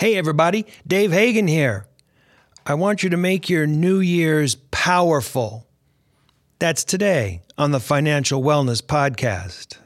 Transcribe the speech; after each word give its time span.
Hey, 0.00 0.16
everybody, 0.16 0.66
Dave 0.84 1.12
Hagen 1.12 1.46
here. 1.46 1.86
I 2.66 2.74
want 2.74 3.04
you 3.04 3.10
to 3.10 3.16
make 3.16 3.48
your 3.48 3.64
New 3.64 4.00
Year's 4.00 4.56
powerful. 4.72 5.68
That's 6.58 6.82
today 6.82 7.42
on 7.56 7.70
the 7.70 7.78
Financial 7.78 8.42
Wellness 8.42 8.82
Podcast. 8.82 9.76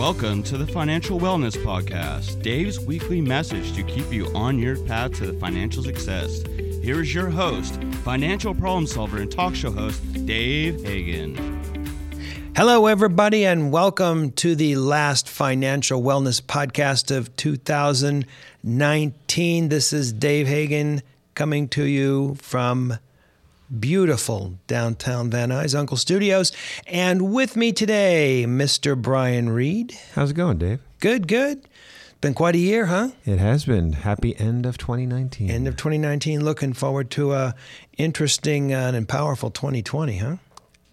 Welcome 0.00 0.42
to 0.44 0.56
the 0.56 0.66
Financial 0.66 1.20
Wellness 1.20 1.62
Podcast, 1.62 2.40
Dave's 2.40 2.80
weekly 2.80 3.20
message 3.20 3.74
to 3.74 3.82
keep 3.82 4.10
you 4.10 4.34
on 4.34 4.58
your 4.58 4.82
path 4.86 5.12
to 5.18 5.38
financial 5.38 5.82
success. 5.82 6.42
Here 6.82 7.02
is 7.02 7.14
your 7.14 7.28
host, 7.28 7.78
financial 8.02 8.54
problem 8.54 8.86
solver 8.86 9.18
and 9.18 9.30
talk 9.30 9.54
show 9.54 9.70
host, 9.70 10.00
Dave 10.24 10.82
Hagen. 10.82 11.36
Hello, 12.56 12.86
everybody, 12.86 13.44
and 13.44 13.70
welcome 13.70 14.32
to 14.32 14.54
the 14.54 14.76
last 14.76 15.28
Financial 15.28 16.02
Wellness 16.02 16.40
Podcast 16.40 17.14
of 17.14 17.36
2019. 17.36 19.68
This 19.68 19.92
is 19.92 20.14
Dave 20.14 20.48
Hagen 20.48 21.02
coming 21.34 21.68
to 21.68 21.84
you 21.84 22.36
from 22.40 22.96
beautiful 23.78 24.58
downtown 24.66 25.30
Van 25.30 25.50
Nuys 25.50 25.78
Uncle 25.78 25.96
Studios. 25.96 26.52
And 26.86 27.32
with 27.32 27.56
me 27.56 27.72
today, 27.72 28.44
Mr. 28.46 29.00
Brian 29.00 29.50
Reed. 29.50 29.96
How's 30.14 30.32
it 30.32 30.34
going, 30.34 30.58
Dave? 30.58 30.80
Good, 30.98 31.28
good. 31.28 31.68
Been 32.20 32.34
quite 32.34 32.54
a 32.54 32.58
year, 32.58 32.86
huh? 32.86 33.10
It 33.24 33.38
has 33.38 33.64
been. 33.64 33.94
Happy 33.94 34.38
end 34.38 34.66
of 34.66 34.76
2019. 34.76 35.50
End 35.50 35.66
of 35.66 35.76
2019. 35.76 36.44
Looking 36.44 36.74
forward 36.74 37.10
to 37.12 37.32
a 37.32 37.54
interesting 37.96 38.72
and 38.72 39.08
powerful 39.08 39.50
2020, 39.50 40.18
huh? 40.18 40.36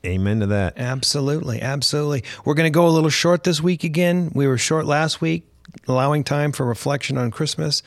Amen 0.06 0.40
to 0.40 0.46
that. 0.48 0.76
Absolutely, 0.78 1.62
absolutely. 1.62 2.24
We're 2.46 2.54
going 2.54 2.72
to 2.72 2.76
go 2.76 2.88
a 2.88 2.90
little 2.90 3.10
short 3.10 3.44
this 3.44 3.60
week 3.60 3.84
again. 3.84 4.32
We 4.34 4.48
were 4.48 4.58
short 4.58 4.86
last 4.86 5.20
week, 5.20 5.46
allowing 5.88 6.24
time 6.24 6.54
for 6.54 6.66
reflection 6.66 7.18
on 7.18 7.32
Christmas 7.32 7.84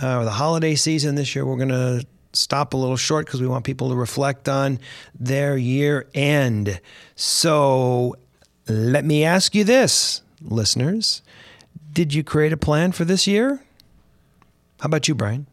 uh, 0.00 0.18
or 0.18 0.24
the 0.24 0.30
holiday 0.30 0.76
season. 0.76 1.16
This 1.16 1.34
year, 1.34 1.44
we're 1.44 1.56
going 1.56 1.70
to 1.70 2.06
stop 2.36 2.74
a 2.74 2.76
little 2.76 2.96
short 2.96 3.26
because 3.26 3.40
we 3.40 3.46
want 3.46 3.64
people 3.64 3.88
to 3.88 3.94
reflect 3.94 4.48
on 4.48 4.78
their 5.18 5.56
year 5.56 6.06
end. 6.14 6.80
So 7.14 8.16
let 8.68 9.04
me 9.04 9.24
ask 9.24 9.54
you 9.54 9.64
this, 9.64 10.22
listeners. 10.40 11.22
Did 11.92 12.12
you 12.12 12.22
create 12.22 12.52
a 12.52 12.56
plan 12.56 12.92
for 12.92 13.04
this 13.04 13.26
year? 13.26 13.62
How 14.80 14.86
about 14.86 15.08
you, 15.08 15.14
Brian? 15.14 15.46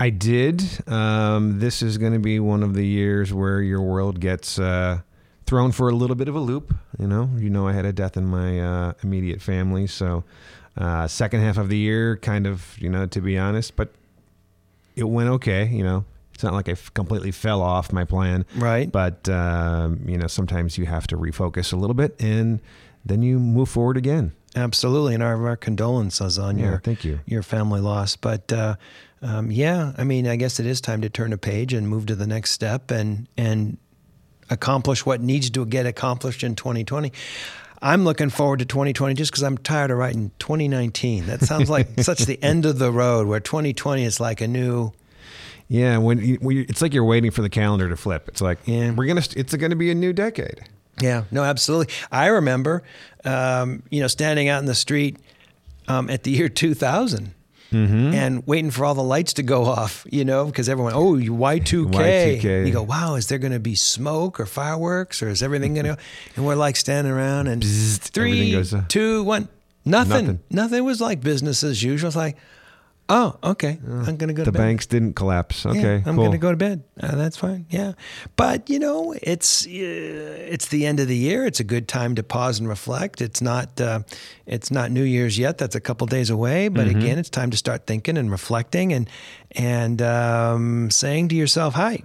I 0.00 0.10
did. 0.10 0.62
Um, 0.88 1.58
this 1.58 1.82
is 1.82 1.98
going 1.98 2.12
to 2.12 2.18
be 2.18 2.38
one 2.38 2.62
of 2.62 2.74
the 2.74 2.86
years 2.86 3.32
where 3.32 3.60
your 3.60 3.80
world 3.80 4.20
gets 4.20 4.58
uh, 4.58 5.00
thrown 5.46 5.72
for 5.72 5.88
a 5.88 5.92
little 5.92 6.14
bit 6.14 6.28
of 6.28 6.36
a 6.36 6.40
loop. 6.40 6.74
You 6.98 7.08
know, 7.08 7.30
you 7.36 7.50
know, 7.50 7.66
I 7.66 7.72
had 7.72 7.84
a 7.84 7.92
death 7.92 8.16
in 8.16 8.26
my 8.26 8.60
uh, 8.60 8.92
immediate 9.02 9.40
family, 9.40 9.86
so 9.86 10.24
uh, 10.76 11.08
second 11.08 11.40
half 11.40 11.56
of 11.56 11.68
the 11.68 11.78
year, 11.78 12.16
kind 12.18 12.46
of, 12.46 12.76
you 12.78 12.88
know, 12.88 13.06
to 13.06 13.20
be 13.20 13.36
honest, 13.36 13.74
but 13.74 13.92
it 14.98 15.08
went 15.08 15.28
okay. 15.30 15.66
You 15.68 15.84
know, 15.84 16.04
it's 16.34 16.42
not 16.42 16.52
like 16.52 16.68
I 16.68 16.72
f- 16.72 16.92
completely 16.94 17.30
fell 17.32 17.62
off 17.62 17.92
my 17.92 18.04
plan, 18.04 18.44
Right. 18.56 18.90
But 18.90 19.28
um, 19.28 20.00
you 20.06 20.18
know, 20.18 20.26
sometimes 20.26 20.76
you 20.78 20.86
have 20.86 21.06
to 21.08 21.16
refocus 21.16 21.72
a 21.72 21.76
little 21.76 21.94
bit, 21.94 22.16
and 22.20 22.60
then 23.04 23.22
you 23.22 23.38
move 23.38 23.68
forward 23.68 23.96
again. 23.96 24.32
Absolutely, 24.56 25.14
and 25.14 25.22
our, 25.22 25.46
our 25.48 25.56
condolences 25.56 26.38
on 26.38 26.58
Yeah, 26.58 26.64
your 26.70 26.80
thank 26.80 27.04
you. 27.04 27.20
your 27.26 27.42
family 27.42 27.80
loss. 27.80 28.16
But 28.16 28.52
uh, 28.52 28.76
um, 29.22 29.50
yeah, 29.50 29.92
I 29.98 30.04
mean, 30.04 30.26
I 30.26 30.36
guess 30.36 30.58
it 30.58 30.66
is 30.66 30.80
time 30.80 31.00
to 31.02 31.08
turn 31.10 31.32
a 31.32 31.38
page 31.38 31.72
and 31.72 31.88
move 31.88 32.06
to 32.06 32.14
the 32.16 32.26
next 32.26 32.50
step 32.52 32.90
and 32.90 33.28
and 33.36 33.76
accomplish 34.50 35.04
what 35.04 35.20
needs 35.20 35.50
to 35.50 35.66
get 35.66 35.84
accomplished 35.86 36.42
in 36.42 36.54
2020. 36.54 37.12
I'm 37.80 38.04
looking 38.04 38.30
forward 38.30 38.58
to 38.60 38.64
2020 38.64 39.14
just 39.14 39.30
because 39.30 39.42
I'm 39.42 39.58
tired 39.58 39.90
of 39.90 39.98
writing 39.98 40.30
2019. 40.38 41.26
That 41.26 41.40
sounds 41.42 41.70
like 41.70 41.88
such 42.00 42.20
the 42.20 42.42
end 42.42 42.66
of 42.66 42.78
the 42.78 42.90
road. 42.90 43.26
Where 43.26 43.40
2020 43.40 44.04
is 44.04 44.20
like 44.20 44.40
a 44.40 44.48
new. 44.48 44.92
Yeah, 45.68 45.98
when, 45.98 46.18
you, 46.18 46.36
when 46.40 46.56
you, 46.56 46.66
it's 46.68 46.80
like 46.80 46.94
you're 46.94 47.04
waiting 47.04 47.30
for 47.30 47.42
the 47.42 47.50
calendar 47.50 47.88
to 47.88 47.96
flip. 47.96 48.26
It's 48.28 48.40
like 48.40 48.58
Yeah. 48.64 48.90
we're 48.92 49.06
gonna. 49.06 49.22
It's 49.36 49.54
going 49.54 49.70
to 49.70 49.76
be 49.76 49.90
a 49.90 49.94
new 49.94 50.12
decade. 50.12 50.60
Yeah, 51.00 51.24
no, 51.30 51.44
absolutely. 51.44 51.94
I 52.10 52.26
remember, 52.26 52.82
um, 53.24 53.82
you 53.90 54.00
know, 54.00 54.08
standing 54.08 54.48
out 54.48 54.58
in 54.60 54.64
the 54.66 54.74
street 54.74 55.16
um, 55.86 56.10
at 56.10 56.24
the 56.24 56.30
year 56.32 56.48
2000 56.48 57.34
and 57.70 58.46
waiting 58.46 58.70
for 58.70 58.84
all 58.84 58.94
the 58.94 59.02
lights 59.02 59.34
to 59.34 59.42
go 59.42 59.64
off, 59.64 60.06
you 60.10 60.24
know, 60.24 60.46
because 60.46 60.68
everyone, 60.68 60.92
oh, 60.94 61.16
you 61.16 61.32
Y2K. 61.32 62.40
Y2K. 62.40 62.66
You 62.66 62.72
go, 62.72 62.82
wow, 62.82 63.14
is 63.14 63.26
there 63.28 63.38
going 63.38 63.52
to 63.52 63.60
be 63.60 63.74
smoke 63.74 64.40
or 64.40 64.46
fireworks 64.46 65.22
or 65.22 65.28
is 65.28 65.42
everything 65.42 65.74
going 65.74 65.86
to? 65.86 65.94
Go? 65.94 66.00
And 66.36 66.46
we're 66.46 66.54
like 66.54 66.76
standing 66.76 67.12
around 67.12 67.46
and 67.46 67.62
three, 67.62 68.32
everything 68.32 68.52
goes, 68.52 68.74
uh, 68.74 68.84
two, 68.88 69.22
one, 69.24 69.48
nothing, 69.84 70.10
nothing. 70.26 70.40
nothing. 70.50 70.84
was 70.84 71.00
like 71.00 71.20
business 71.20 71.62
as 71.62 71.82
usual. 71.82 72.08
It's 72.08 72.16
like, 72.16 72.36
oh, 73.08 73.36
okay, 73.42 73.78
I'm 73.84 74.16
going 74.16 74.28
to 74.28 74.34
go 74.34 74.44
The 74.44 74.44
to 74.44 74.52
bed. 74.52 74.52
The 74.52 74.58
banks 74.58 74.86
didn't 74.86 75.14
collapse. 75.14 75.64
Yeah, 75.64 75.70
Okay, 75.72 75.94
I'm 75.96 76.02
cool. 76.14 76.16
going 76.16 76.32
to 76.32 76.38
go 76.38 76.50
to 76.50 76.56
bed. 76.56 76.82
Uh, 77.00 77.14
that's 77.16 77.36
fine. 77.36 77.66
Yeah, 77.70 77.92
but 78.36 78.68
you 78.68 78.78
know, 78.78 79.14
it's 79.22 79.66
uh, 79.66 79.70
it's 79.70 80.66
the 80.68 80.84
end 80.86 81.00
of 81.00 81.08
the 81.08 81.16
year. 81.16 81.46
It's 81.46 81.60
a 81.60 81.64
good 81.64 81.88
time 81.88 82.14
to 82.16 82.22
pause 82.22 82.58
and 82.58 82.68
reflect. 82.68 83.20
It's 83.20 83.40
not 83.40 83.80
uh, 83.80 84.00
it's 84.46 84.70
not 84.70 84.90
New 84.90 85.04
Year's 85.04 85.38
yet. 85.38 85.58
That's 85.58 85.74
a 85.74 85.80
couple 85.80 86.06
days 86.06 86.30
away. 86.30 86.68
But 86.68 86.86
Mm-hmm. 86.86 86.98
again, 86.98 87.18
it's 87.18 87.30
time 87.30 87.50
to 87.50 87.56
start 87.56 87.86
thinking 87.86 88.16
and 88.18 88.30
reflecting 88.30 88.92
and 88.92 89.08
and 89.52 90.00
um, 90.02 90.90
saying 90.90 91.28
to 91.28 91.34
yourself, 91.34 91.74
"Hi." 91.74 92.02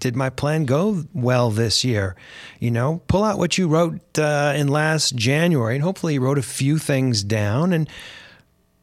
Did 0.00 0.16
my 0.16 0.30
plan 0.30 0.64
go 0.64 1.04
well 1.14 1.50
this 1.50 1.84
year? 1.84 2.16
You 2.58 2.72
know, 2.72 3.02
pull 3.06 3.22
out 3.22 3.38
what 3.38 3.56
you 3.56 3.68
wrote 3.68 4.00
uh, 4.18 4.52
in 4.56 4.66
last 4.66 5.14
January, 5.14 5.76
and 5.76 5.84
hopefully 5.84 6.14
you 6.14 6.20
wrote 6.20 6.38
a 6.38 6.42
few 6.42 6.78
things 6.78 7.22
down 7.22 7.72
and 7.72 7.88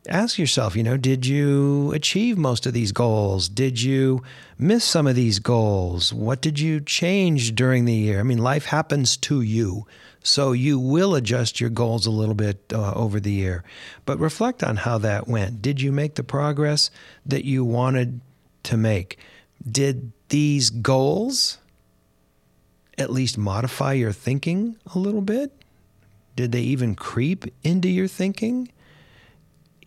ask 0.10 0.38
yourself, 0.38 0.76
you 0.76 0.84
know, 0.84 0.98
did 0.98 1.26
you 1.26 1.92
achieve 1.94 2.38
most 2.38 2.66
of 2.66 2.74
these 2.74 2.92
goals? 2.92 3.48
Did 3.48 3.82
you 3.82 4.24
miss 4.58 4.84
some 4.84 5.08
of 5.08 5.16
these 5.16 5.40
goals? 5.40 6.14
What 6.14 6.42
did 6.42 6.60
you 6.60 6.82
change 6.82 7.56
during 7.56 7.86
the 7.86 7.94
year? 7.94 8.20
I 8.20 8.24
mean, 8.24 8.40
life 8.40 8.66
happens 8.66 9.16
to 9.18 9.42
you. 9.42 9.86
So 10.22 10.52
you 10.52 10.80
will 10.80 11.16
adjust 11.16 11.62
your 11.62 11.70
goals 11.70 12.06
a 12.06 12.12
little 12.12 12.36
bit 12.36 12.60
uh, 12.74 12.94
over 12.94 13.20
the 13.20 13.32
year. 13.32 13.64
But 14.06 14.20
reflect 14.20 14.64
on 14.64 14.78
how 14.78 14.98
that 15.00 15.28
went. 15.28 15.62
Did 15.62 15.80
you 15.82 15.92
make 15.92 16.16
the 16.16 16.24
progress 16.24 16.92
that 17.26 17.46
you 17.46 17.64
wanted 17.64 18.20
to 18.64 18.78
make? 18.78 19.18
Did 19.70 20.12
these 20.30 20.70
goals 20.70 21.60
at 22.98 23.12
least 23.12 23.38
modify 23.38 23.94
your 23.94 24.12
thinking 24.12 24.76
a 24.94 25.00
little 25.00 25.22
bit? 25.22 25.54
Did 26.36 26.52
they 26.52 26.62
even 26.62 26.96
creep 26.96 27.46
into 27.64 27.88
your 27.88 28.08
thinking? 28.08 28.70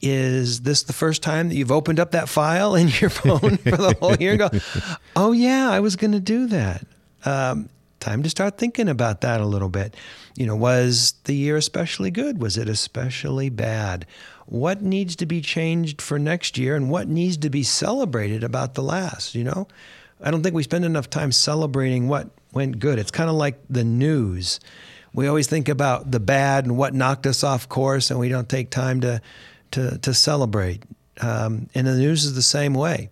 Is 0.03 0.63
this 0.63 0.83
the 0.83 0.93
first 0.93 1.23
time 1.23 1.49
that 1.49 1.55
you've 1.55 1.71
opened 1.71 2.01
up 2.01 2.11
that 2.11 2.29
file 2.29 2.75
in 2.75 2.89
your 3.01 3.11
phone 3.11 3.57
for 3.57 3.77
the 3.77 3.97
whole 4.01 4.17
year 4.17 4.33
and 4.33 4.39
go, 4.39 4.51
oh, 5.17 5.33
yeah, 5.33 5.71
I 5.71 5.81
was 5.81 5.97
going 5.97 6.13
to 6.13 6.21
do 6.21 6.49
that? 6.49 6.85
Um, 7.25 7.69
time 8.01 8.23
to 8.25 8.29
start 8.31 8.59
thinking 8.59 8.89
about 8.89 9.21
that 9.21 9.41
a 9.41 9.47
little 9.47 9.69
bit. 9.69 9.97
You 10.37 10.47
know, 10.47 10.57
was 10.57 11.15
the 11.25 11.35
year 11.35 11.57
especially 11.57 12.11
good? 12.11 12.43
Was 12.43 12.59
it 12.59 12.69
especially 12.69 13.49
bad? 13.49 14.07
What 14.47 14.83
needs 14.83 15.15
to 15.17 15.27
be 15.27 15.41
changed 15.41 16.03
for 16.03 16.19
next 16.19 16.59
year 16.59 16.75
and 16.75 16.91
what 16.91 17.07
needs 17.07 17.37
to 17.39 17.49
be 17.49 17.63
celebrated 17.63 18.43
about 18.43 18.75
the 18.75 18.83
last? 18.83 19.35
You 19.37 19.45
know, 19.45 19.69
I 20.21 20.31
don't 20.31 20.43
think 20.43 20.55
we 20.55 20.65
spend 20.65 20.85
enough 20.85 21.09
time 21.09 21.31
celebrating 21.31 22.09
what 22.09 22.29
went 22.53 22.81
good. 22.81 22.99
It's 22.99 23.11
kind 23.13 23.31
of 23.31 23.37
like 23.37 23.61
the 23.71 23.85
news. 23.85 24.59
We 25.15 25.27
always 25.29 25.47
think 25.47 25.69
about 25.69 26.11
the 26.11 26.21
bad 26.21 26.65
and 26.65 26.77
what 26.77 26.95
knocked 26.95 27.27
us 27.27 27.45
off 27.45 27.69
course, 27.69 28.11
and 28.11 28.19
we 28.19 28.29
don't 28.29 28.49
take 28.49 28.71
time 28.71 29.01
to 29.03 29.21
to, 29.73 29.99
to 29.99 30.15
celebrate. 30.15 30.83
Um, 31.21 31.69
and 31.75 31.87
the 31.87 31.95
news 31.95 32.25
is 32.25 32.35
the 32.35 32.43
same 32.43 32.75
way. 32.75 33.11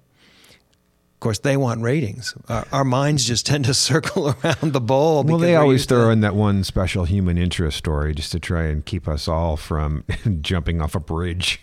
Of 1.15 1.23
course, 1.23 1.39
they 1.41 1.59
want 1.59 1.83
ratings. 1.83 2.35
Our, 2.49 2.67
our 2.73 2.85
minds 2.85 3.27
just 3.27 3.45
tend 3.45 3.67
to 3.67 3.75
circle 3.91 4.35
around 4.43 4.73
the 4.73 4.81
bowl. 4.81 5.23
Well, 5.23 5.37
they 5.37 5.55
always 5.55 5.81
used 5.81 5.91
to- 5.91 5.97
throw 5.97 6.11
in 6.11 6.21
that 6.23 6.35
one 6.35 6.65
special 6.65 7.05
human 7.05 7.37
interest 7.37 7.77
story 7.77 8.15
just 8.15 8.33
to 8.33 8.41
try 8.41 8.63
and 8.63 8.83
keep 8.87 9.07
us 9.07 9.29
all 9.29 9.59
from 9.59 10.03
jumping 10.41 10.81
off 10.81 10.95
a 10.95 11.01
bridge. 11.01 11.61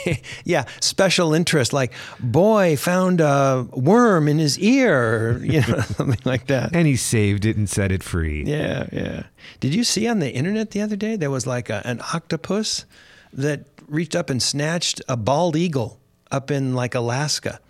yeah, 0.46 0.64
special 0.80 1.34
interest, 1.34 1.74
like 1.74 1.92
boy 2.18 2.78
found 2.78 3.20
a 3.20 3.68
worm 3.72 4.26
in 4.26 4.38
his 4.38 4.58
ear, 4.58 5.38
you 5.44 5.60
know, 5.60 5.80
something 5.80 6.20
like 6.24 6.46
that. 6.46 6.74
and 6.74 6.86
he 6.86 6.96
saved 6.96 7.44
it 7.44 7.58
and 7.58 7.68
set 7.68 7.92
it 7.92 8.02
free. 8.02 8.42
Yeah, 8.46 8.86
yeah. 8.90 9.24
Did 9.60 9.74
you 9.74 9.84
see 9.84 10.08
on 10.08 10.20
the 10.20 10.30
internet 10.32 10.70
the 10.70 10.80
other 10.80 10.96
day 10.96 11.16
there 11.16 11.30
was 11.30 11.46
like 11.46 11.68
a, 11.68 11.82
an 11.86 12.00
octopus 12.14 12.86
that 13.34 13.66
reached 13.88 14.14
up 14.14 14.30
and 14.30 14.42
snatched 14.42 15.00
a 15.08 15.16
bald 15.16 15.56
eagle 15.56 16.00
up 16.30 16.50
in 16.50 16.74
like 16.74 16.94
Alaska. 16.94 17.60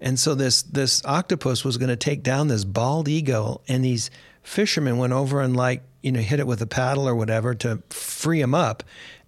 And 0.00 0.18
so 0.18 0.34
this 0.34 0.62
this 0.62 1.04
octopus 1.04 1.64
was 1.64 1.76
going 1.76 1.88
to 1.90 1.96
take 1.96 2.22
down 2.22 2.48
this 2.48 2.64
bald 2.64 3.08
eagle 3.08 3.62
and 3.68 3.84
these 3.84 4.10
fishermen 4.42 4.98
went 4.98 5.12
over 5.12 5.40
and 5.40 5.56
like, 5.56 5.82
you 6.02 6.12
know, 6.12 6.20
hit 6.20 6.40
it 6.40 6.46
with 6.46 6.62
a 6.62 6.66
paddle 6.66 7.06
or 7.06 7.14
whatever 7.14 7.54
to 7.56 7.82
free 7.90 8.40
him 8.40 8.54
up 8.54 8.82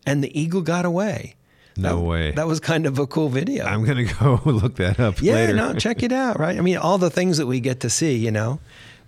and 0.07 0.25
the 0.25 0.39
eagle 0.39 0.63
got 0.63 0.85
away. 0.85 1.35
No 1.77 1.97
that, 1.97 2.05
way. 2.05 2.31
That 2.33 2.47
was 2.47 2.61
kind 2.61 2.87
of 2.87 2.99
a 2.99 3.07
cool 3.07 3.29
video. 3.29 3.65
I'm 3.65 3.85
gonna 3.85 4.05
go 4.05 4.41
look 4.45 4.77
that 4.77 5.01
up 5.01 5.23
yeah, 5.23 5.35
later. 5.35 5.55
no, 5.55 5.75
check 5.75 6.03
it 6.03 6.13
out. 6.13 6.39
Right. 6.39 6.57
I 6.57 6.61
mean, 6.61 6.77
all 6.77 6.99
the 6.99 7.11
things 7.11 7.39
that 7.39 7.47
we 7.47 7.61
get 7.61 7.81
to 7.81 7.91
see. 7.91 8.17
You 8.17 8.31
know, 8.31 8.61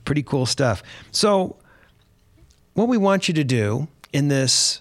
pretty 0.04 0.22
cool 0.22 0.46
stuff. 0.46 0.82
So, 1.10 1.56
what 2.72 2.88
we 2.88 2.96
want 2.96 3.28
you 3.28 3.34
to 3.34 3.44
do 3.44 3.88
in 4.12 4.28
this 4.28 4.80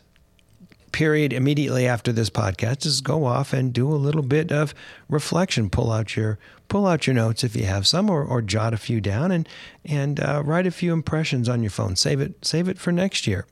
period 0.94 1.34
immediately 1.34 1.86
after 1.86 2.14
this 2.14 2.30
podcast 2.30 2.86
is 2.86 3.02
go 3.02 3.26
off 3.26 3.52
and 3.52 3.74
do 3.74 3.92
a 3.92 3.96
little 3.96 4.22
bit 4.22 4.52
of 4.52 4.74
reflection. 5.10 5.70
Pull 5.70 5.92
out 5.92 6.16
your 6.16 6.40
pull 6.70 6.88
out 6.88 7.06
your 7.06 7.14
notes 7.14 7.44
if 7.44 7.56
you 7.56 7.66
have 7.66 7.86
some, 7.86 8.10
or, 8.10 8.24
or 8.24 8.42
jot 8.42 8.74
a 8.74 8.78
few 8.78 9.02
down, 9.02 9.32
and 9.32 9.50
and 9.84 10.22
uh, 10.22 10.42
write 10.46 10.66
a 10.66 10.72
few 10.72 10.94
impressions 10.94 11.50
on 11.50 11.62
your 11.62 11.70
phone. 11.70 11.98
Save 11.98 12.22
it 12.22 12.46
save 12.46 12.70
it 12.70 12.80
for 12.80 12.94
next 12.94 13.28
year. 13.28 13.46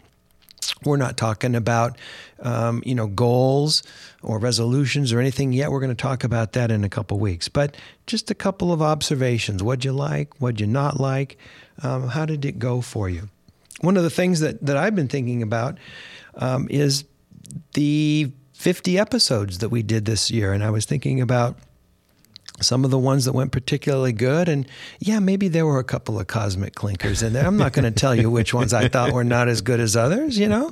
We're 0.85 0.97
not 0.97 1.17
talking 1.17 1.55
about 1.55 1.97
um, 2.39 2.81
you 2.85 2.95
know 2.95 3.07
goals 3.07 3.83
or 4.23 4.39
resolutions 4.39 5.11
or 5.11 5.19
anything 5.19 5.51
yet. 5.51 5.71
We're 5.71 5.79
going 5.79 5.95
to 5.95 6.01
talk 6.01 6.23
about 6.23 6.53
that 6.53 6.71
in 6.71 6.83
a 6.83 6.89
couple 6.89 7.19
weeks. 7.19 7.49
But 7.49 7.75
just 8.07 8.31
a 8.31 8.35
couple 8.35 8.71
of 8.71 8.81
observations. 8.81 9.61
What'd 9.61 9.83
you 9.83 9.91
like? 9.91 10.39
What'd 10.39 10.61
you 10.61 10.67
not 10.67 10.99
like? 10.99 11.37
Um, 11.83 12.09
how 12.09 12.25
did 12.25 12.45
it 12.45 12.59
go 12.59 12.81
for 12.81 13.09
you? 13.09 13.29
One 13.81 13.97
of 13.97 14.03
the 14.03 14.09
things 14.11 14.39
that 14.39 14.63
that 14.65 14.77
I've 14.77 14.95
been 14.95 15.07
thinking 15.07 15.41
about 15.41 15.77
um, 16.35 16.67
is 16.69 17.03
the 17.73 18.31
50 18.53 18.97
episodes 18.99 19.57
that 19.59 19.69
we 19.69 19.83
did 19.83 20.05
this 20.05 20.29
year, 20.29 20.53
and 20.53 20.63
I 20.63 20.69
was 20.69 20.85
thinking 20.85 21.21
about 21.21 21.57
some 22.59 22.85
of 22.85 22.91
the 22.91 22.97
ones 22.97 23.25
that 23.25 23.33
went 23.33 23.51
particularly 23.51 24.13
good. 24.13 24.47
And 24.47 24.67
yeah, 24.99 25.19
maybe 25.19 25.47
there 25.47 25.65
were 25.65 25.79
a 25.79 25.83
couple 25.83 26.19
of 26.19 26.27
cosmic 26.27 26.75
clinkers 26.75 27.23
in 27.23 27.33
there. 27.33 27.45
I'm 27.45 27.57
not 27.57 27.73
going 27.73 27.91
to 27.91 27.99
tell 27.99 28.15
you 28.15 28.29
which 28.29 28.53
ones 28.53 28.73
I 28.73 28.87
thought 28.87 29.13
were 29.13 29.23
not 29.23 29.47
as 29.47 29.61
good 29.61 29.79
as 29.79 29.95
others, 29.95 30.37
you 30.37 30.47
know, 30.47 30.71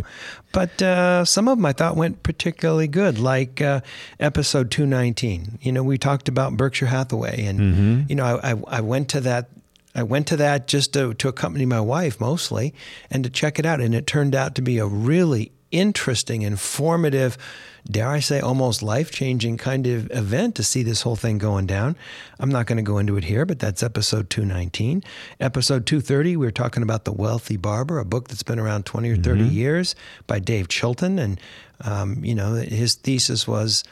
but 0.51 0.81
uh, 0.81 1.25
some 1.25 1.47
of 1.47 1.57
them 1.57 1.65
I 1.65 1.73
thought 1.73 1.95
went 1.95 2.23
particularly 2.23 2.87
good, 2.87 3.19
like 3.19 3.61
uh, 3.61 3.81
episode 4.19 4.71
219. 4.71 5.59
You 5.61 5.71
know, 5.71 5.83
we 5.83 5.97
talked 5.97 6.29
about 6.29 6.57
Berkshire 6.57 6.85
Hathaway, 6.85 7.45
and, 7.45 7.59
mm-hmm. 7.59 8.01
you 8.07 8.15
know, 8.15 8.25
I, 8.25 8.51
I, 8.51 8.55
I 8.67 8.81
went 8.81 9.09
to 9.09 9.21
that 9.21 9.49
I 9.95 10.03
went 10.03 10.27
to 10.27 10.37
that 10.37 10.67
just 10.67 10.93
to, 10.93 11.15
to 11.15 11.27
accompany 11.27 11.65
my 11.65 11.81
wife 11.81 12.21
mostly 12.21 12.75
and 13.09 13.23
to 13.23 13.29
check 13.29 13.57
it 13.57 13.65
out. 13.65 13.81
And 13.81 13.95
it 13.95 14.05
turned 14.05 14.35
out 14.35 14.53
to 14.55 14.61
be 14.61 14.77
a 14.77 14.85
really 14.85 15.51
interesting, 15.71 16.41
informative, 16.41 17.37
dare 17.89 18.09
I 18.09 18.19
say, 18.19 18.39
almost 18.39 18.83
life 18.83 19.11
changing 19.11 19.57
kind 19.57 19.87
of 19.87 20.11
event 20.11 20.55
to 20.55 20.63
see 20.63 20.83
this 20.83 21.01
whole 21.01 21.15
thing 21.15 21.37
going 21.37 21.65
down. 21.65 21.95
I'm 22.39 22.49
not 22.49 22.65
going 22.65 22.77
to 22.77 22.83
go 22.83 22.97
into 22.97 23.17
it 23.17 23.25
here, 23.25 23.45
but 23.45 23.59
that's 23.59 23.83
episode 23.83 24.29
219. 24.29 25.03
Episode 25.39 25.85
230, 25.85 26.37
we 26.37 26.47
are 26.47 26.51
talking 26.51 26.83
about 26.83 27.05
The 27.05 27.13
Wealthy 27.13 27.57
Barber, 27.57 27.99
a 27.99 28.05
book 28.05 28.27
that's 28.27 28.43
been 28.43 28.59
around 28.59 28.85
20 28.85 29.09
or 29.09 29.15
30 29.15 29.41
mm-hmm. 29.41 29.51
years 29.51 29.95
by 30.27 30.39
Dave 30.39 30.67
Chilton. 30.67 31.19
And, 31.19 31.39
um, 31.81 32.23
you 32.23 32.35
know, 32.35 32.53
his 32.53 32.95
thesis 32.95 33.47
was, 33.47 33.83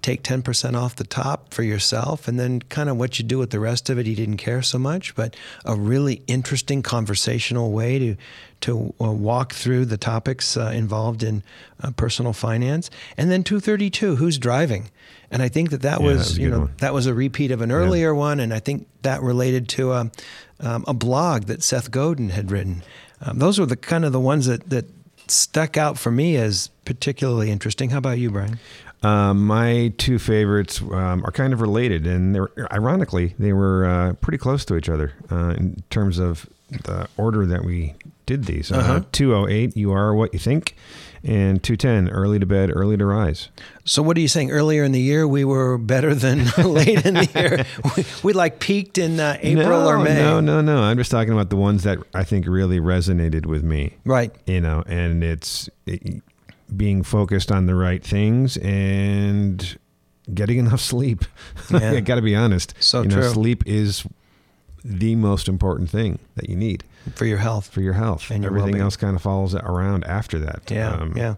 take 0.00 0.22
10% 0.22 0.74
off 0.74 0.96
the 0.96 1.04
top 1.04 1.52
for 1.52 1.62
yourself 1.62 2.28
and 2.28 2.38
then 2.38 2.60
kind 2.62 2.88
of 2.88 2.96
what 2.96 3.18
you 3.18 3.24
do 3.24 3.38
with 3.38 3.50
the 3.50 3.60
rest 3.60 3.90
of 3.90 3.98
it 3.98 4.06
he 4.06 4.14
didn't 4.14 4.36
care 4.36 4.62
so 4.62 4.78
much 4.78 5.14
but 5.14 5.34
a 5.64 5.74
really 5.74 6.22
interesting 6.26 6.82
conversational 6.82 7.72
way 7.72 7.98
to 7.98 8.16
to 8.60 8.94
uh, 9.00 9.10
walk 9.10 9.54
through 9.54 9.86
the 9.86 9.96
topics 9.96 10.56
uh, 10.56 10.70
involved 10.74 11.22
in 11.22 11.42
uh, 11.82 11.90
personal 11.92 12.32
finance. 12.32 12.90
And 13.16 13.30
then 13.30 13.42
232 13.42 14.16
who's 14.16 14.38
driving? 14.38 14.90
And 15.32 15.42
i 15.42 15.48
think 15.48 15.70
that 15.70 15.82
that 15.82 16.00
yeah, 16.00 16.06
was, 16.06 16.16
that 16.16 16.28
was 16.30 16.38
you 16.38 16.50
know 16.50 16.58
one. 16.60 16.74
that 16.78 16.92
was 16.92 17.06
a 17.06 17.14
repeat 17.14 17.52
of 17.52 17.60
an 17.60 17.70
earlier 17.70 18.12
yeah. 18.12 18.18
one 18.18 18.40
and 18.40 18.52
i 18.52 18.58
think 18.58 18.88
that 19.02 19.22
related 19.22 19.68
to 19.68 19.92
a, 19.92 20.10
um, 20.58 20.84
a 20.88 20.92
blog 20.92 21.44
that 21.44 21.62
seth 21.62 21.90
godin 21.92 22.30
had 22.30 22.50
written. 22.50 22.82
Um, 23.20 23.38
those 23.38 23.60
were 23.60 23.66
the 23.66 23.76
kind 23.76 24.04
of 24.04 24.10
the 24.10 24.18
ones 24.18 24.46
that 24.46 24.68
that 24.70 24.86
stuck 25.28 25.76
out 25.76 25.96
for 25.98 26.10
me 26.10 26.36
as 26.36 26.68
particularly 26.84 27.52
interesting. 27.52 27.90
How 27.90 27.98
about 27.98 28.18
you 28.18 28.30
brian 28.32 28.58
um, 29.02 29.46
my 29.46 29.92
two 29.98 30.18
favorites 30.18 30.80
um, 30.82 31.24
are 31.24 31.32
kind 31.32 31.52
of 31.52 31.60
related, 31.60 32.06
and 32.06 32.34
they're 32.34 32.50
ironically 32.72 33.34
they 33.38 33.52
were 33.52 33.84
uh, 33.86 34.12
pretty 34.14 34.38
close 34.38 34.64
to 34.66 34.76
each 34.76 34.88
other 34.88 35.12
uh, 35.30 35.54
in 35.56 35.82
terms 35.90 36.18
of 36.18 36.48
the 36.68 37.08
order 37.16 37.46
that 37.46 37.64
we 37.64 37.94
did 38.26 38.44
these. 38.44 38.70
Uh, 38.70 38.76
uh-huh. 38.76 39.00
208, 39.10 39.76
you 39.76 39.90
are 39.90 40.14
what 40.14 40.32
you 40.32 40.38
think, 40.38 40.76
and 41.24 41.62
210, 41.62 42.10
early 42.14 42.38
to 42.38 42.46
bed, 42.46 42.70
early 42.72 42.96
to 42.96 43.04
rise. 43.04 43.48
So, 43.84 44.02
what 44.02 44.16
are 44.16 44.20
you 44.20 44.28
saying? 44.28 44.50
Earlier 44.50 44.84
in 44.84 44.92
the 44.92 45.00
year, 45.00 45.26
we 45.26 45.44
were 45.44 45.78
better 45.78 46.14
than 46.14 46.44
late 46.58 47.04
in 47.04 47.14
the 47.14 47.26
year. 47.34 47.66
We, 47.96 48.04
we 48.22 48.32
like 48.32 48.60
peaked 48.60 48.98
in 48.98 49.18
uh, 49.18 49.36
April 49.40 49.66
no, 49.66 49.86
or 49.86 49.98
May. 49.98 50.14
No, 50.14 50.40
no, 50.40 50.60
no. 50.60 50.82
I'm 50.82 50.96
just 50.96 51.10
talking 51.10 51.32
about 51.32 51.50
the 51.50 51.56
ones 51.56 51.82
that 51.82 51.98
I 52.14 52.22
think 52.22 52.46
really 52.46 52.78
resonated 52.78 53.46
with 53.46 53.64
me. 53.64 53.96
Right. 54.04 54.32
You 54.46 54.60
know, 54.60 54.84
and 54.86 55.24
it's. 55.24 55.68
It, 55.86 56.22
being 56.76 57.02
focused 57.02 57.50
on 57.50 57.66
the 57.66 57.74
right 57.74 58.02
things 58.02 58.56
and 58.58 59.78
getting 60.32 60.58
enough 60.64 60.80
sleep. 60.80 61.24
Yeah. 61.70 61.92
I 61.92 62.00
got 62.00 62.16
to 62.16 62.22
be 62.22 62.34
honest. 62.34 62.74
So 62.80 63.02
you 63.02 63.08
know, 63.08 63.20
true. 63.20 63.30
Sleep 63.30 63.62
is 63.64 64.04
the 64.84 65.14
most 65.14 65.46
important 65.46 65.88
thing 65.88 66.18
that 66.34 66.48
you 66.48 66.56
need 66.56 66.82
for 67.14 67.24
your 67.24 67.38
health. 67.38 67.68
For 67.68 67.80
your 67.80 67.92
health, 67.92 68.28
and 68.30 68.42
your 68.42 68.50
everything 68.50 68.72
well-being. 68.72 68.82
else 68.82 68.96
kind 68.96 69.14
of 69.14 69.22
follows 69.22 69.54
around 69.54 70.04
after 70.04 70.38
that. 70.40 70.68
Yeah, 70.68 70.94
um, 70.94 71.16
yeah. 71.16 71.36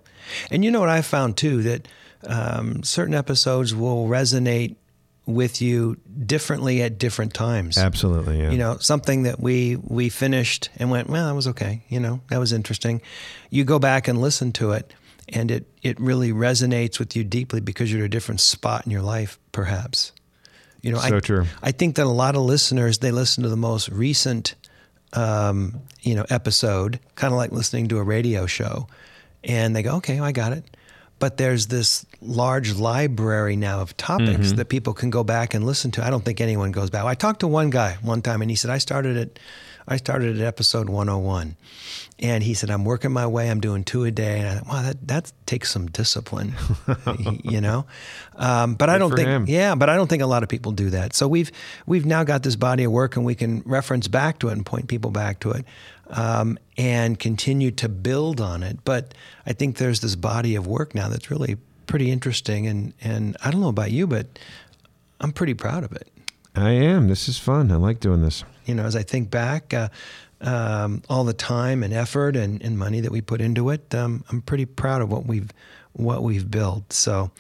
And 0.51 0.65
you 0.65 0.71
know 0.71 0.81
what 0.81 0.89
I 0.89 1.03
found 1.03 1.37
too 1.37 1.63
that 1.65 1.89
um, 2.27 2.83
certain 2.83 3.15
episodes 3.15 3.75
will 3.75 4.07
resonate 4.07 4.77
with 5.27 5.63
you 5.63 5.99
differently 6.25 6.83
at 6.83 6.99
different 6.99 7.35
times. 7.35 7.79
Absolutely, 7.79 8.41
yeah. 8.41 8.51
You 8.51 8.59
know, 8.59 8.79
something 8.79 9.25
that 9.25 9.39
we 9.39 9.77
we 9.77 10.09
finished 10.09 10.71
and 10.77 10.91
went, 10.91 11.09
well, 11.09 11.27
that 11.29 11.35
was 11.35 11.49
okay. 11.49 11.83
You 11.89 12.01
know, 12.01 12.21
that 12.31 12.39
was 12.39 12.53
interesting. 12.53 13.03
You 13.51 13.65
go 13.65 13.79
back 13.79 14.09
and 14.09 14.21
listen 14.21 14.53
to 14.53 14.73
it 14.73 14.93
and 15.29 15.51
it, 15.51 15.67
it 15.83 16.01
really 16.01 16.33
resonates 16.33 16.99
with 16.99 17.17
you 17.17 17.25
deeply 17.25 17.61
because 17.61 17.93
you're 17.93 18.03
at 18.03 18.07
a 18.07 18.09
different 18.09 18.41
spot 18.41 18.85
in 18.85 18.93
your 18.93 19.03
life, 19.03 19.39
perhaps. 19.53 20.13
You 20.81 20.93
know, 20.93 20.99
so 20.99 21.17
I, 21.17 21.21
true. 21.21 21.47
I 21.63 21.73
think 21.73 21.97
that 21.97 22.07
a 22.07 22.11
lot 22.11 22.35
of 22.35 22.43
listeners 22.43 22.99
they 22.99 23.13
listen 23.13 23.45
to 23.45 23.49
the 23.49 23.57
most 23.57 23.89
recent, 23.89 24.57
um, 25.13 25.81
you 26.01 26.15
know, 26.15 26.27
episode, 26.29 26.99
kind 27.15 27.33
of 27.33 27.39
like 27.39 27.53
listening 27.53 27.89
to 27.89 27.99
a 27.99 28.03
radio 28.03 28.47
show, 28.47 28.89
and 29.45 29.77
they 29.77 29.83
go, 29.83 29.97
"Okay, 29.97 30.19
I 30.19 30.33
got 30.33 30.53
it." 30.53 30.65
But 31.21 31.37
there's 31.37 31.69
this 31.69 32.05
large 32.21 32.75
library 32.75 33.55
now 33.55 33.81
of 33.81 33.97
topics 33.97 34.49
mm-hmm. 34.49 34.57
that 34.57 34.69
people 34.69 34.93
can 34.93 35.11
go 35.11 35.23
back 35.23 35.55
and 35.55 35.65
listen 35.65 35.93
to. 35.93 36.05
I 36.05 36.11
don't 36.11 36.25
think 36.25 36.41
anyone 36.41 36.73
goes 36.73 36.91
back. 36.91 37.05
I 37.05 37.15
talked 37.15 37.41
to 37.41 37.47
one 37.47 37.71
guy 37.71 37.97
one 38.03 38.21
time, 38.21 38.43
and 38.43 38.51
he 38.51 38.57
said, 38.57 38.73
"I 38.73 38.79
started 38.79 39.17
at, 39.17 39.39
I 39.87 39.97
started 39.97 40.41
at 40.41 40.47
episode 40.47 40.89
101." 40.89 41.57
And 42.23 42.45
he 42.45 42.55
said, 42.55 42.71
I'm 42.71 42.85
working 42.85 43.11
my 43.11 43.27
way. 43.27 43.51
I'm 43.51 43.61
doing 43.61 43.83
two 43.83 44.05
a 44.05 44.13
day. 44.13 44.39
And 44.39 44.49
I 44.49 44.55
thought, 44.55 44.69
wow, 44.69 44.83
that, 44.83 45.09
that 45.09 45.33
takes 45.45 45.73
some 45.73 45.89
discipline, 45.89 46.55
you 47.43 47.61
know? 47.61 47.85
Um, 48.37 48.75
but 48.75 48.87
Good 48.87 48.95
I 48.95 48.99
don't 48.99 49.17
think, 49.17 49.27
him. 49.27 49.47
yeah, 49.49 49.75
but 49.75 49.89
I 49.91 49.97
don't 49.97 50.07
think 50.07 50.23
a 50.23 50.27
lot 50.27 50.45
of 50.45 50.49
people 50.49 50.71
do 50.71 50.91
that. 50.91 51.15
So 51.15 51.27
we've, 51.27 51.51
we've 51.85 52.07
now 52.07 52.23
got 52.23 52.45
this 52.45 52.55
body 52.55 52.85
of 52.85 52.93
work 52.93 53.17
and 53.17 53.25
we 53.25 53.35
can 53.35 53.63
reference 53.67 54.07
back 54.07 54.39
to 54.39 54.49
it 54.51 54.53
and 54.53 54.65
point 54.65 54.87
people 54.87 55.11
back 55.11 55.41
to 55.41 55.51
it 55.51 55.65
um, 56.11 56.59
and 56.79 57.19
continue 57.19 57.73
to 57.73 57.89
build 57.89 58.41
on 58.41 58.63
it. 58.63 58.85
But 58.85 59.15
I 59.45 59.53
think 59.53 59.79
there's 59.79 59.99
this 59.99 60.15
body 60.15 60.55
of 60.55 60.65
work 60.65 60.95
now 60.95 61.09
that's 61.09 61.29
really 61.29 61.57
pretty 61.89 62.13
interesting. 62.13 62.69
And, 62.69 62.95
and 63.01 63.37
I 63.45 63.51
don't 63.51 63.61
know 63.61 63.69
about 63.69 63.91
you, 63.91 64.07
but 64.07 64.27
I'm 65.21 65.33
pretty 65.33 65.55
proud 65.55 65.83
of 65.83 65.91
it. 65.93 66.07
I 66.55 66.71
am. 66.71 67.09
This 67.09 67.29
is 67.29 67.39
fun. 67.39 67.71
I 67.71 67.77
like 67.77 68.01
doing 68.01 68.23
this. 68.23 68.45
You 68.67 68.75
know, 68.75 68.85
as 68.85 68.95
I 68.95 69.03
think 69.03 69.31
back, 69.31 69.73
uh, 69.73 69.89
um, 70.41 71.03
all 71.09 71.25
the 71.25 71.33
time 71.33 71.83
and 71.83 71.93
effort 71.93 72.37
and, 72.37 72.63
and, 72.63 72.77
money 72.77 73.01
that 73.01 73.13
we 73.13 73.21
put 73.21 73.41
into 73.41 73.71
it, 73.71 73.95
um, 73.95 74.25
I'm 74.29 74.43
pretty 74.43 74.67
proud 74.67 75.01
of 75.01 75.11
what 75.11 75.25
we've 75.25 75.51
what 75.95 76.23
we've 76.23 76.51
built. 76.51 76.93
So 76.93 77.31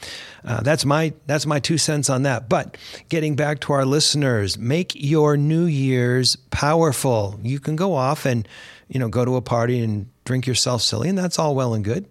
uh, 0.44 0.62
that's 0.62 0.84
my 0.84 1.12
that's 1.26 1.46
my 1.46 1.58
two 1.58 1.78
cents 1.78 2.10
on 2.10 2.22
that. 2.22 2.48
But 2.48 2.76
getting 3.08 3.34
back 3.34 3.60
to 3.60 3.72
our 3.72 3.84
listeners, 3.84 4.58
make 4.58 4.92
your 4.94 5.36
New 5.36 5.64
Year's 5.64 6.36
powerful. 6.50 7.40
You 7.42 7.58
can 7.58 7.76
go 7.76 7.94
off 7.94 8.24
and 8.24 8.46
you 8.88 9.00
know 9.00 9.08
go 9.08 9.24
to 9.24 9.36
a 9.36 9.42
party 9.42 9.80
and 9.80 10.08
drink 10.24 10.46
yourself 10.46 10.82
silly, 10.82 11.08
and 11.08 11.18
that's 11.18 11.38
all 11.38 11.54
well 11.54 11.74
and 11.74 11.84
good. 11.84 12.06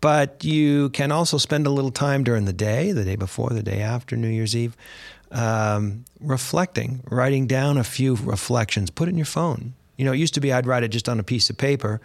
But 0.00 0.44
you 0.44 0.90
can 0.90 1.10
also 1.10 1.38
spend 1.38 1.66
a 1.66 1.70
little 1.70 1.90
time 1.90 2.22
during 2.22 2.44
the 2.44 2.52
day, 2.52 2.92
the 2.92 3.04
day 3.04 3.16
before, 3.16 3.50
the 3.50 3.62
day 3.62 3.80
after 3.80 4.16
New 4.16 4.28
Year's 4.28 4.54
Eve, 4.54 4.76
um, 5.30 6.04
reflecting, 6.20 7.02
writing 7.10 7.46
down 7.46 7.78
a 7.78 7.84
few 7.84 8.14
reflections. 8.16 8.90
Put 8.90 9.08
it 9.08 9.12
in 9.12 9.18
your 9.18 9.26
phone. 9.26 9.74
You 9.96 10.04
know, 10.04 10.12
it 10.12 10.18
used 10.18 10.34
to 10.34 10.40
be 10.40 10.52
I'd 10.52 10.66
write 10.66 10.82
it 10.82 10.88
just 10.88 11.08
on 11.08 11.18
a 11.18 11.22
piece 11.22 11.50
of 11.50 11.56
paper. 11.56 12.00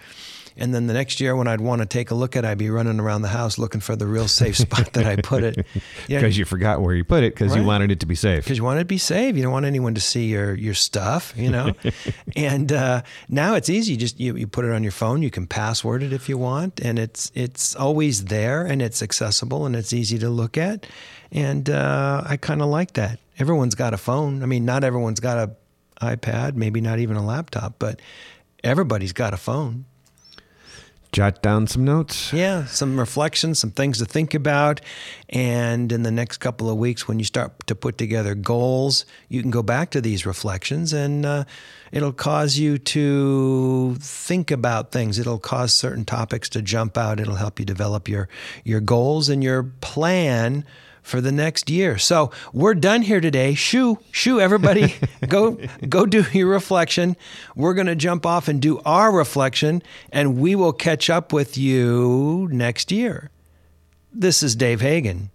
And 0.57 0.73
then 0.73 0.87
the 0.87 0.93
next 0.93 1.19
year, 1.19 1.35
when 1.35 1.47
I'd 1.47 1.61
want 1.61 1.81
to 1.81 1.85
take 1.85 2.11
a 2.11 2.15
look 2.15 2.35
at 2.35 2.43
it, 2.43 2.47
I'd 2.47 2.57
be 2.57 2.69
running 2.69 2.99
around 2.99 3.21
the 3.21 3.29
house 3.29 3.57
looking 3.57 3.81
for 3.81 3.95
the 3.95 4.07
real 4.07 4.27
safe 4.27 4.57
spot 4.57 4.93
that 4.93 5.05
I 5.05 5.15
put 5.17 5.43
it. 5.43 5.65
Because 6.07 6.37
you, 6.37 6.41
you, 6.41 6.45
forgot 6.45 6.81
where 6.81 6.93
you 6.95 7.03
put 7.03 7.23
it 7.23 7.33
because 7.33 7.51
right. 7.51 7.61
you 7.61 7.65
wanted 7.65 7.91
it 7.91 7.99
to 8.01 8.05
be 8.05 8.15
safe. 8.15 8.43
Because 8.43 8.57
you 8.57 8.63
wanted 8.63 8.81
it 8.81 8.83
to 8.83 8.87
be 8.87 8.97
safe. 8.97 9.35
You 9.35 9.43
don't 9.43 9.51
want 9.51 9.65
anyone 9.65 9.95
to 9.95 10.01
see 10.01 10.25
your 10.25 10.53
your 10.53 10.73
stuff, 10.73 11.33
you 11.35 11.49
know. 11.49 11.73
and 12.35 12.71
uh, 12.71 13.01
now 13.29 13.55
it's 13.55 13.69
easy. 13.69 13.97
Just 13.97 14.19
you, 14.19 14.35
you 14.35 14.47
put 14.47 14.65
it 14.65 14.71
on 14.71 14.83
your 14.83 14.91
phone. 14.91 15.21
You 15.21 15.31
can 15.31 15.47
password 15.47 16.03
it 16.03 16.13
if 16.13 16.29
you 16.29 16.37
want, 16.37 16.79
and 16.79 16.99
it's 16.99 17.31
it's 17.35 17.75
always 17.75 18.25
there, 18.25 18.65
and 18.65 18.81
it's 18.81 19.01
accessible, 19.01 19.65
and 19.65 19.75
it's 19.75 19.93
easy 19.93 20.17
to 20.19 20.29
look 20.29 20.57
at. 20.57 20.85
And 21.31 21.69
uh, 21.69 22.23
I 22.25 22.37
kind 22.37 22.61
of 22.61 22.67
like 22.67 22.93
that. 22.93 23.19
Everyone's 23.39 23.75
got 23.75 23.93
a 23.93 23.97
phone. 23.97 24.43
I 24.43 24.45
mean, 24.45 24.65
not 24.65 24.83
everyone's 24.83 25.19
got 25.19 25.37
a 25.37 25.55
iPad, 26.01 26.55
maybe 26.55 26.81
not 26.81 26.99
even 26.99 27.15
a 27.15 27.25
laptop, 27.25 27.75
but 27.79 28.01
everybody's 28.63 29.13
got 29.13 29.33
a 29.33 29.37
phone. 29.37 29.85
Jot 31.11 31.41
down 31.41 31.67
some 31.67 31.83
notes. 31.83 32.31
Yeah, 32.31 32.65
some 32.65 32.99
reflections, 32.99 33.59
some 33.59 33.71
things 33.71 33.97
to 33.97 34.05
think 34.05 34.33
about. 34.33 34.81
And 35.29 35.91
in 35.91 36.03
the 36.03 36.11
next 36.11 36.37
couple 36.37 36.69
of 36.69 36.77
weeks, 36.77 37.07
when 37.07 37.19
you 37.19 37.25
start 37.25 37.67
to 37.67 37.75
put 37.75 37.97
together 37.97 38.33
goals, 38.33 39.05
you 39.27 39.41
can 39.41 39.51
go 39.51 39.61
back 39.61 39.89
to 39.91 40.01
these 40.01 40.25
reflections 40.25 40.93
and 40.93 41.25
uh, 41.25 41.43
it'll 41.91 42.13
cause 42.13 42.57
you 42.57 42.77
to 42.77 43.95
think 43.99 44.51
about 44.51 44.91
things. 44.91 45.19
It'll 45.19 45.39
cause 45.39 45.73
certain 45.73 46.05
topics 46.05 46.47
to 46.49 46.61
jump 46.61 46.97
out. 46.97 47.19
It'll 47.19 47.35
help 47.35 47.59
you 47.59 47.65
develop 47.65 48.07
your, 48.07 48.29
your 48.63 48.79
goals 48.79 49.27
and 49.27 49.43
your 49.43 49.63
plan 49.63 50.65
for 51.01 51.21
the 51.21 51.31
next 51.31 51.69
year. 51.69 51.97
So 51.97 52.31
we're 52.53 52.73
done 52.73 53.01
here 53.01 53.21
today. 53.21 53.53
Shoo, 53.53 53.99
shoo, 54.11 54.39
everybody, 54.39 54.95
go 55.27 55.57
go 55.87 56.05
do 56.05 56.25
your 56.31 56.47
reflection. 56.47 57.15
We're 57.55 57.73
gonna 57.73 57.95
jump 57.95 58.25
off 58.25 58.47
and 58.47 58.61
do 58.61 58.79
our 58.85 59.11
reflection, 59.11 59.81
and 60.11 60.37
we 60.37 60.55
will 60.55 60.73
catch 60.73 61.09
up 61.09 61.33
with 61.33 61.57
you 61.57 62.47
next 62.51 62.91
year. 62.91 63.29
This 64.13 64.43
is 64.43 64.55
Dave 64.55 64.81
Hagen, 64.81 65.31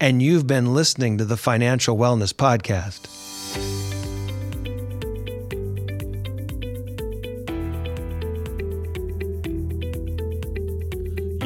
and 0.00 0.20
you've 0.20 0.46
been 0.46 0.74
listening 0.74 1.18
to 1.18 1.24
the 1.24 1.36
Financial 1.36 1.96
Wellness 1.96 2.32
Podcast. 2.32 3.37